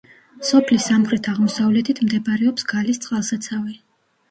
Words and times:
სოფლის 0.47 0.87
სამხრეთ-აღმოსავლეთით 0.91 2.03
მდებარეობს 2.07 2.69
გალის 2.73 3.03
წყალსაცავი. 3.07 3.79